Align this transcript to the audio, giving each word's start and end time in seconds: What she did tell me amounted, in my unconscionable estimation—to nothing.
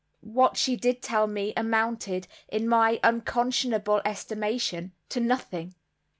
What 0.25 0.57
she 0.57 0.75
did 0.77 1.03
tell 1.03 1.27
me 1.27 1.53
amounted, 1.55 2.27
in 2.47 2.67
my 2.67 2.99
unconscionable 3.03 4.01
estimation—to 4.03 5.19
nothing. 5.19 5.75